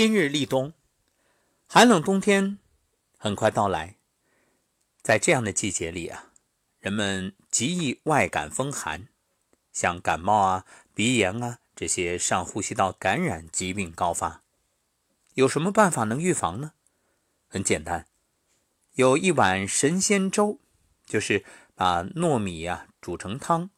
[0.00, 0.72] 今日立冬，
[1.66, 2.56] 寒冷冬天
[3.18, 3.96] 很快到来。
[5.02, 6.32] 在这样的季节里啊，
[6.78, 9.08] 人们极易外感风寒，
[9.74, 14.42] 像感冒啊、鼻炎啊这些上呼吸道感染疾病高发。
[15.34, 16.72] 有什么办法能预防呢？
[17.46, 18.06] 很简单，
[18.94, 20.58] 有一碗神仙粥，
[21.04, 21.44] 就是
[21.74, 23.68] 把糯米啊煮成汤，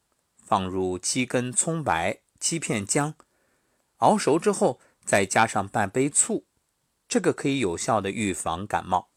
[0.40, 3.16] 放入七根葱白、七片姜，
[3.96, 4.78] 熬熟之后。
[5.04, 6.46] 再加上半杯醋，
[7.08, 9.10] 这个可以有效的预防感冒。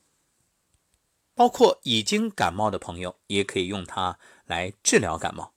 [1.33, 5.53] 包括已经感冒的朋友，也可以用它来治疗感冒。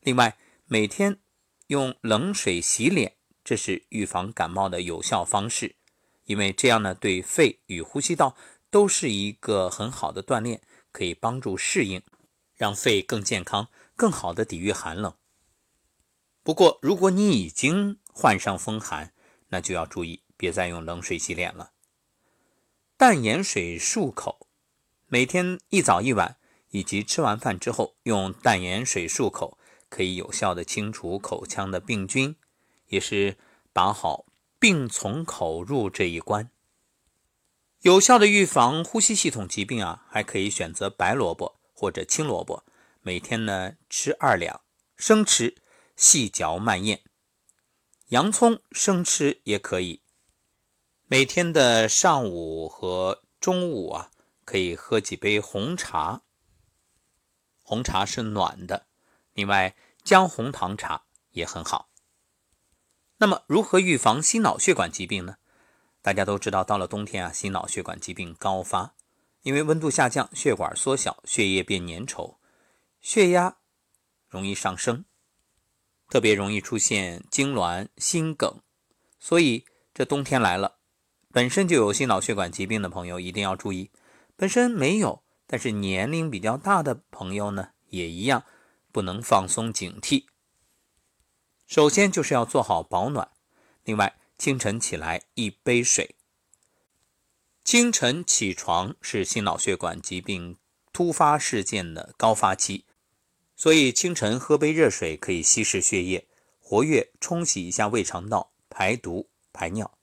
[0.00, 1.20] 另外，每天
[1.68, 5.76] 用冷水洗脸，这是预防感冒的有效方式。
[6.24, 8.36] 因为这样呢，对肺与呼吸道
[8.68, 10.60] 都是一个很好的锻炼，
[10.90, 12.02] 可以帮助适应，
[12.56, 15.14] 让肺更健康，更好的抵御寒冷。
[16.42, 19.12] 不过，如果你已经患上风寒，
[19.48, 21.72] 那就要注意，别再用冷水洗脸了。
[22.96, 24.48] 淡盐水漱口，
[25.06, 26.36] 每天一早一晚，
[26.70, 32.36] 以及吃完饭之后用淡盐水漱口，可以有效的清除口腔的病菌，
[32.88, 33.36] 也是
[33.72, 34.26] 把好
[34.58, 36.50] 病从口入这一关。
[37.82, 42.64] 有效的预防呼吸系统疾病啊，还可以选择白萝卜或者青萝卜，
[43.02, 44.62] 每天呢吃二两，
[44.96, 45.56] 生吃，
[45.94, 47.02] 细嚼慢咽。
[48.10, 50.00] 洋葱生吃也可以。
[51.06, 54.12] 每天的上午和中午啊，
[54.44, 56.22] 可以喝几杯红茶。
[57.64, 58.86] 红茶是暖的，
[59.32, 61.90] 另外姜红糖茶也很好。
[63.16, 65.38] 那么，如何预防心脑血管疾病呢？
[66.00, 68.94] 大家都知道，到了冬天啊，心脑血管疾病高发，
[69.42, 72.36] 因为温度下降，血管缩小，血液变粘稠，
[73.00, 73.56] 血压
[74.28, 75.04] 容易上升。
[76.08, 78.60] 特别容易出现痉挛、心梗，
[79.18, 80.78] 所以这冬天来了，
[81.32, 83.90] 本身就有心脑血管疾病的朋友一定要注意；
[84.36, 88.44] 本身没有，但是年龄比较大的朋友呢，也一样
[88.92, 90.26] 不能放松警惕。
[91.66, 93.30] 首先就是要做好保暖，
[93.82, 96.14] 另外清晨起来一杯水。
[97.64, 100.56] 清晨起床是心脑血管疾病
[100.92, 102.84] 突发事件的高发期。
[103.56, 106.26] 所以清晨喝杯热水可以稀释血液，
[106.60, 109.96] 活跃冲洗一下胃肠道，排毒排尿。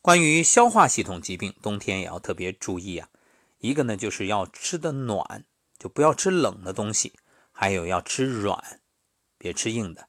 [0.00, 3.10] 关于消化系统疾病，冬天也要特别注意啊。
[3.58, 5.44] 一个呢就是要吃的暖，
[5.78, 7.12] 就不要吃冷的东西；
[7.52, 8.80] 还有要吃软，
[9.36, 10.08] 别吃硬的。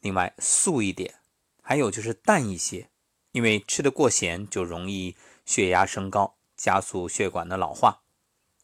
[0.00, 1.14] 另外素一点，
[1.62, 2.90] 还有就是淡一些，
[3.32, 5.16] 因为吃的过咸就容易
[5.46, 8.02] 血压升高，加速血管的老化。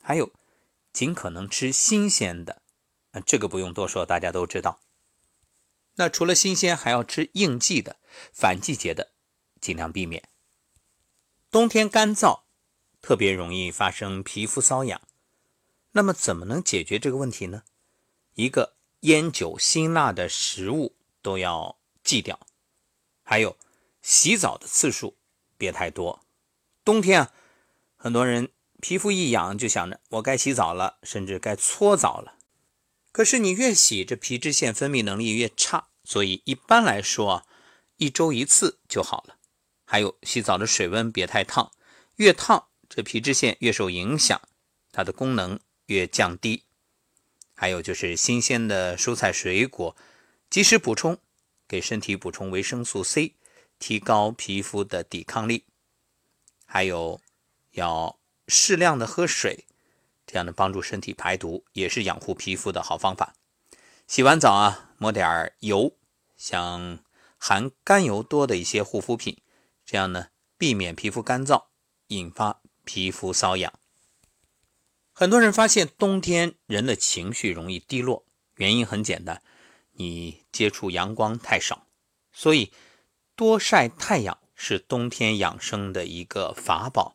[0.02, 0.30] 还有
[0.92, 2.60] 尽可能吃新鲜的。
[3.20, 4.80] 这个不用多说，大家都知道。
[5.96, 7.96] 那除了新鲜，还要吃应季的、
[8.32, 9.12] 反季节的，
[9.60, 10.28] 尽量避免。
[11.50, 12.42] 冬天干燥，
[13.00, 15.00] 特别容易发生皮肤瘙痒。
[15.92, 17.62] 那么怎么能解决这个问题呢？
[18.34, 22.40] 一个烟酒辛辣的食物都要忌掉，
[23.22, 23.56] 还有
[24.02, 25.16] 洗澡的次数
[25.56, 26.24] 别太多。
[26.84, 27.32] 冬天啊，
[27.96, 28.50] 很多人
[28.80, 32.36] 皮肤一痒就想着我该洗澡了，甚至该搓澡了。
[33.14, 37.46] 可是你越洗，这皮脂腺分泌能力越差，所以一般来说啊，
[37.96, 39.36] 一周一次就好了。
[39.84, 41.70] 还有洗澡的水温别太烫，
[42.16, 44.42] 越烫这皮脂腺越受影响，
[44.90, 46.64] 它的功能越降低。
[47.54, 49.94] 还有就是新鲜的蔬菜水果，
[50.50, 51.16] 及时补充，
[51.68, 53.36] 给身体补充维生素 C，
[53.78, 55.62] 提高皮肤的抵抗力。
[56.66, 57.20] 还有
[57.70, 59.66] 要适量的喝水。
[60.34, 63.36] 这样的帮助身体排毒，也是养护皮肤的好方法。
[64.08, 65.96] 洗完澡啊，抹点油，
[66.36, 66.98] 像
[67.38, 69.40] 含甘油多的一些护肤品，
[69.86, 71.66] 这样呢，避免皮肤干燥，
[72.08, 73.72] 引发皮肤瘙痒。
[75.12, 79.40] 很多人发现冬天人的情绪容易低落，原因很简单，
[79.92, 81.86] 你接触阳光太少，
[82.32, 82.72] 所以
[83.36, 87.14] 多晒太阳是冬天养生的一个法宝。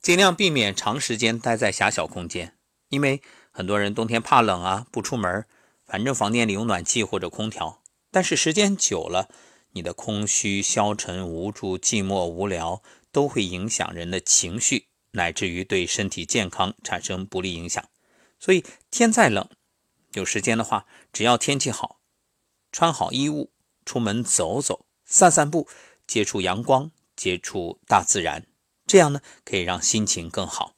[0.00, 2.56] 尽量避免长时间待在狭小空间，
[2.88, 5.44] 因为很多人冬天怕冷啊，不出门，
[5.84, 7.82] 反正房间里有暖气或者空调。
[8.10, 9.28] 但是时间久了，
[9.72, 17.84] 你的空虚、消沉、无助、寂寞、无聊，都会影响人的情绪，乃至于对身体健康产生不利影响。
[18.38, 19.48] 所以天再冷，
[20.14, 22.00] 有时间的话，只要天气好，
[22.72, 23.50] 穿好衣物，
[23.84, 25.68] 出门走走、散散步，
[26.06, 28.47] 接触阳光，接触大自然。
[28.88, 30.74] 这样呢，可以让心情更好。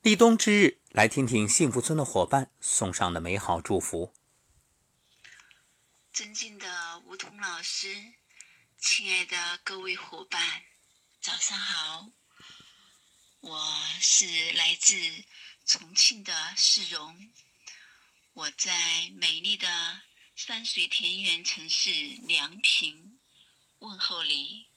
[0.00, 4.14] 立冬之日，来听听幸福村的伙伴送上的美好祝福。
[6.10, 8.14] 尊敬的吴桐老师，
[8.78, 10.62] 亲爱的各位伙伴，
[11.20, 12.08] 早上好！
[13.40, 13.60] 我
[14.00, 14.96] 是来自
[15.66, 17.30] 重庆的世荣，
[18.32, 19.68] 我在美丽的
[20.34, 21.90] 山水田园城市
[22.26, 23.18] 梁平
[23.80, 24.68] 问候你。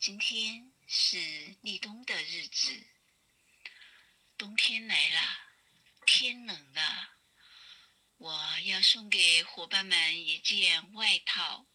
[0.00, 2.86] 今天是立冬的日子，
[4.36, 5.20] 冬天来了，
[6.06, 7.16] 天冷了，
[8.18, 11.66] 我要送给伙伴们一件外套。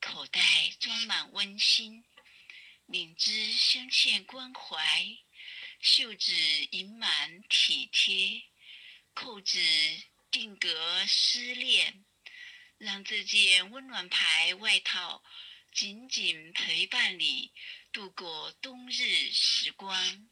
[0.00, 0.40] 口袋
[0.78, 2.04] 装满温馨，
[2.86, 5.18] 领子镶嵌关怀，
[5.80, 6.32] 袖子
[6.70, 8.44] 盈满体贴，
[9.14, 9.58] 扣子
[10.30, 12.04] 定格思念，
[12.78, 15.24] 让这件温暖牌外套
[15.76, 17.52] 紧紧陪伴你
[17.92, 20.26] 度过冬日时光。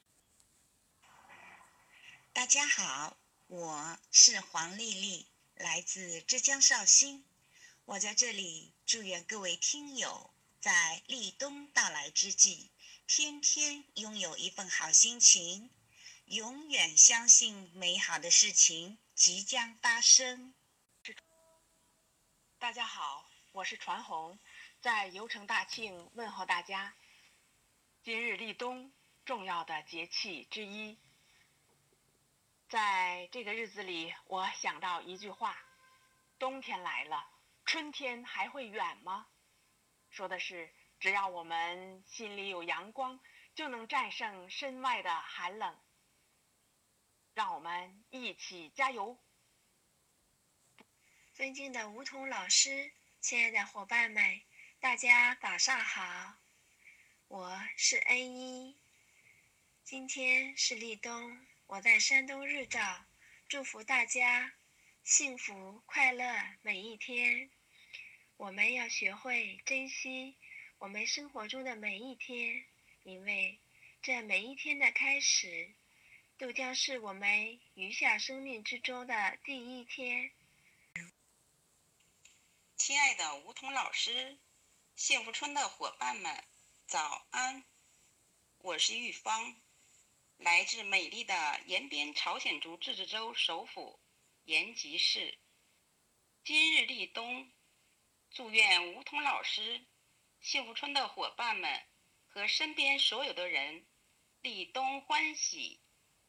[2.32, 3.18] 大家好，
[3.48, 7.26] 我是黄丽丽，来自浙江绍兴。
[7.84, 10.32] 我在这里祝愿各位听友
[10.62, 12.70] 在立冬到来之际，
[13.06, 15.70] 天天拥有一份好心情，
[16.24, 20.54] 永远相信美好的事情即将发生。
[22.58, 24.38] 大家好，我是传红，
[24.84, 26.94] 在油城大庆问候大家。
[28.02, 28.92] 今日立冬，
[29.24, 30.98] 重要的节气之一，
[32.68, 35.56] 在这个日子里，我想到一句话：
[36.38, 37.26] 冬天来了。
[37.64, 39.26] 春天还会远吗？
[40.10, 40.70] 说的是，
[41.00, 43.18] 只要我们心里有阳光，
[43.54, 45.80] 就能战胜身外的寒冷。
[47.32, 49.18] 让我们一起加油！
[51.32, 52.92] 尊敬的梧桐老师，
[53.22, 54.42] 亲爱的伙伴们，
[54.84, 56.34] 大家早上好，
[57.28, 58.76] 我是恩一。
[59.82, 63.06] 今天是立冬，我在山东日照，
[63.48, 64.52] 祝福大家
[65.02, 67.48] 幸福快乐每一天。
[68.36, 70.36] 我们要学会珍惜
[70.76, 72.66] 我们生活中的每一天，
[73.04, 73.58] 因为
[74.02, 75.72] 这每一天的开始，
[76.36, 80.30] 都将是我们余下生命之中的第一天。
[82.76, 84.36] 亲爱的梧桐老师，
[84.96, 86.44] 幸福村的伙伴们，
[86.86, 87.64] 早安！
[88.58, 89.60] 我是玉芳，
[90.36, 93.98] 来自美丽的延边朝鲜族自治州首府
[94.44, 95.36] 延吉市。
[96.44, 97.50] 今日立冬。
[98.30, 99.84] 祝愿梧桐老师、
[100.40, 101.82] 幸福村的伙伴们
[102.28, 103.84] 和身边所有的人
[104.42, 105.80] 立冬欢喜，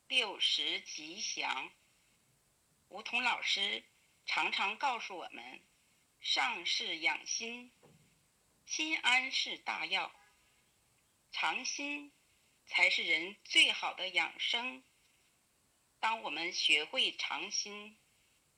[0.07, 1.71] 六十吉祥。
[2.89, 3.85] 梧桐老师
[4.25, 5.63] 常常告诉我们：
[6.19, 7.71] 上是养心，
[8.65, 10.11] 心安是大药，
[11.31, 12.11] 常心
[12.65, 14.83] 才是人最好的养生。
[15.99, 17.97] 当我们学会常心，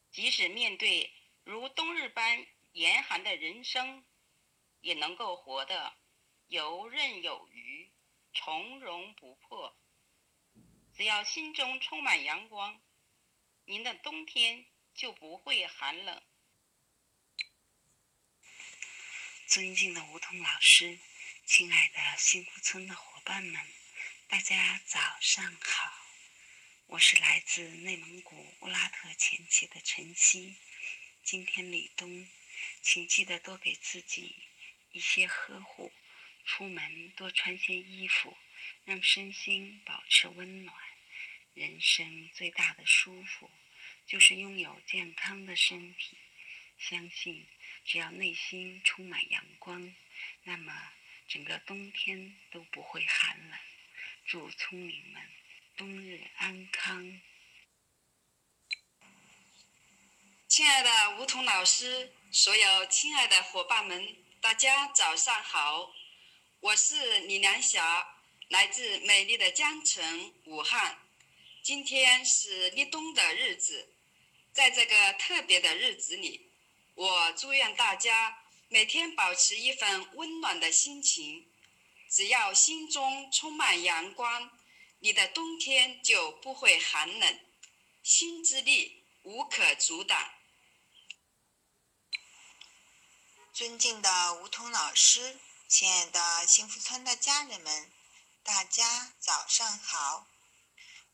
[0.09, 1.13] 即使面对
[1.43, 4.05] 如冬日般，严寒的人生，
[4.79, 5.97] 也能够活得
[6.47, 7.91] 游刃有余、
[8.33, 9.77] 从容不迫。
[10.93, 12.81] 只要心中充满阳光，
[13.65, 14.65] 您的冬天
[14.95, 16.23] 就不会寒冷。
[19.47, 20.99] 尊敬的梧桐老师，
[21.45, 23.65] 亲爱的幸福村的伙伴们，
[24.27, 26.05] 大家早上好！
[26.87, 30.57] 我是来自内蒙古乌拉特前旗的晨曦。
[31.23, 32.27] 今天立冬。
[32.81, 34.35] 请记得多给自己
[34.91, 35.93] 一些呵护，
[36.43, 38.37] 出门多穿些衣服，
[38.83, 40.75] 让身心保持温暖。
[41.53, 43.49] 人生最大的舒服，
[44.05, 46.17] 就是拥有健康的身体。
[46.77, 47.47] 相信
[47.85, 49.95] 只要内心充满阳光，
[50.43, 50.73] 那么
[51.27, 53.59] 整个冬天都不会寒冷。
[54.25, 55.21] 祝聪明们
[55.75, 57.21] 冬日安康！
[60.47, 62.13] 亲爱的吴桐老师。
[62.29, 65.95] 所有亲爱的伙伴们，大家早上好！
[66.59, 68.15] 我是李良霞，
[68.49, 70.99] 来自美丽的江城武汉。
[71.63, 73.95] 今天是立冬的日子，
[74.51, 76.46] 在这个特别的日子里，
[76.97, 81.47] 我祝愿大家每天保持一份温暖的心情。
[82.09, 84.49] 只要心中充满阳光，
[84.97, 87.39] 你的冬天就不会寒冷。
[88.01, 90.31] 心之力无可阻挡。
[93.53, 95.37] 尊敬的梧桐老师，
[95.67, 97.91] 亲爱的幸福村的家人们，
[98.41, 100.25] 大家早上好！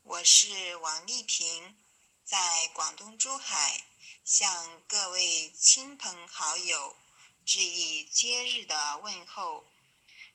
[0.02, 1.76] 我是王丽萍，
[2.24, 3.84] 在广东珠海
[4.24, 6.96] 向各位亲朋好友
[7.44, 9.70] 致以节日的问候。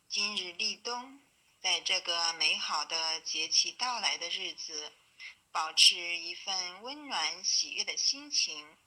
[0.07, 1.19] 今日立冬，
[1.59, 4.93] 在这个美好的节气到来的日子，
[5.51, 8.77] 保持一份温暖喜悦的心情。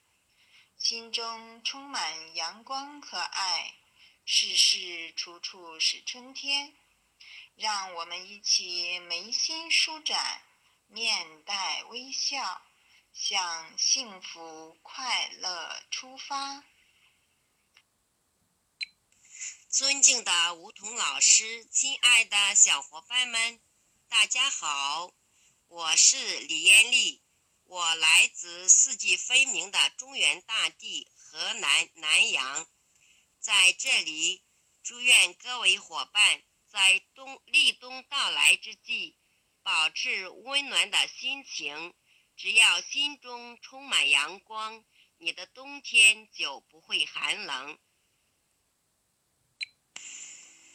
[0.77, 3.75] 心中充满阳光和爱，
[4.23, 6.73] 事事处处是春天。
[7.57, 10.41] 让我们一起眉心舒展，
[10.87, 12.61] 面带微笑，
[13.13, 16.65] 向幸福快乐出发。
[19.69, 23.61] 尊敬的梧桐老师，亲爱的小伙伴们，
[24.07, 25.13] 大家好，
[25.67, 27.23] 我是李艳丽，
[27.65, 32.67] 我来自四季分明的中原大地河南南阳，
[33.39, 34.43] 在这里
[34.81, 36.41] 祝愿各位伙伴。
[36.67, 39.15] 在冬立冬到来之际，
[39.61, 41.93] 保持温暖的心情。
[42.35, 44.83] 只要心中充满阳光，
[45.17, 47.77] 你的冬天就不会寒冷。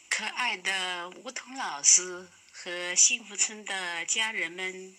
[0.09, 4.97] 可爱的梧桐老师和幸福村的家人们，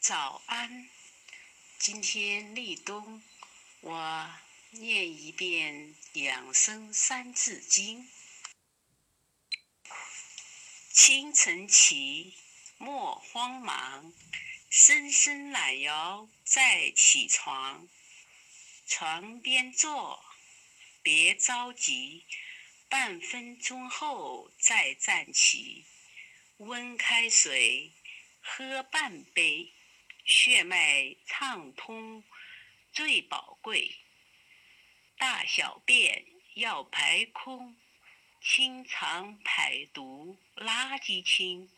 [0.00, 0.90] 早安！
[1.78, 3.22] 今天立冬，
[3.80, 4.30] 我
[4.72, 8.02] 念一遍《养生三字经》。
[10.90, 12.34] 清晨起，
[12.76, 14.12] 莫慌忙，
[14.70, 17.88] 伸伸懒腰再起床。
[18.86, 20.22] 床边坐，
[21.02, 22.26] 别着急，
[22.88, 25.86] 半分钟后再站起。
[26.58, 27.92] 温开水
[28.40, 29.72] 喝半杯，
[30.26, 32.22] 血脉畅通
[32.92, 33.96] 最宝贵。
[35.16, 37.76] 大小便要排空。
[38.40, 41.70] 清肠排毒，垃圾清。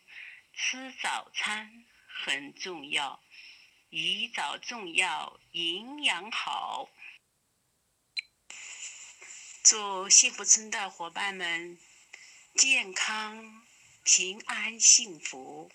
[0.53, 1.85] 吃早餐
[2.23, 3.21] 很重要，
[3.89, 6.89] 宜早重要，营养好。
[9.63, 11.77] 祝幸福村的伙伴们
[12.55, 13.63] 健康、
[14.03, 15.71] 平安、幸福。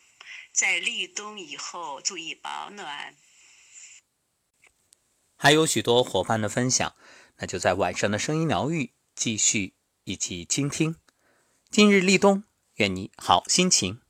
[0.53, 3.15] 在立冬以后，注意保暖。
[5.37, 6.97] 还有许多伙伴的分享，
[7.37, 9.75] 那就在晚上的声音疗愈继续。
[10.05, 10.97] 一起倾听，
[11.69, 12.45] 今日立冬，
[12.77, 14.01] 愿你好心情。